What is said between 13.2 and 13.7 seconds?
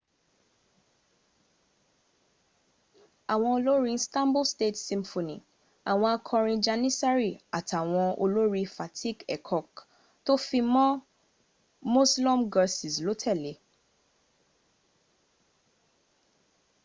tẹ̀le